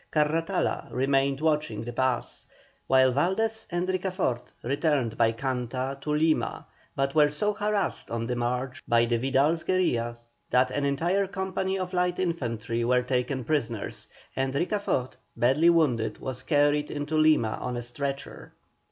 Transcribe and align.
Carratala 0.11 0.91
remained 0.91 1.41
watching 1.41 1.83
the 1.83 1.93
pass, 1.93 2.47
while 2.87 3.13
Valdés 3.13 3.67
and 3.69 3.87
Ricafort 3.87 4.51
returned 4.63 5.15
by 5.15 5.31
Canta 5.31 5.95
to 6.01 6.09
Lima; 6.11 6.65
but 6.95 7.13
were 7.13 7.29
so 7.29 7.53
harassed 7.53 8.09
on 8.09 8.25
the 8.25 8.35
march 8.35 8.81
by 8.87 9.05
Vidal's 9.05 9.61
guerillas, 9.63 10.25
that 10.49 10.71
an 10.71 10.85
entire 10.85 11.27
company 11.27 11.77
of 11.77 11.93
light 11.93 12.17
infantry 12.17 12.83
were 12.83 13.03
taken 13.03 13.43
prisoners, 13.43 14.07
and 14.35 14.55
Ricafort, 14.55 15.17
badly 15.37 15.69
wounded, 15.69 16.17
was 16.17 16.41
carried 16.41 16.89
into 16.89 17.15
Lima 17.15 17.59
on 17.61 17.77
a 17.77 17.83
stretcher. 17.83 18.53